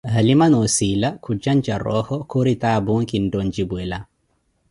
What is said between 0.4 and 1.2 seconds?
noo ossila